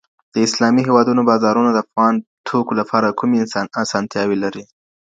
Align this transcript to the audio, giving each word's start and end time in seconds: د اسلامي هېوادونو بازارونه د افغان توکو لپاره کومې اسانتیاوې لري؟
د 0.33 0.35
اسلامي 0.47 0.81
هېوادونو 0.87 1.21
بازارونه 1.29 1.69
د 1.71 1.77
افغان 1.85 2.13
توکو 2.47 2.73
لپاره 2.79 3.15
کومې 3.19 3.37
اسانتیاوې 3.83 4.37
لري؟ 4.43 4.63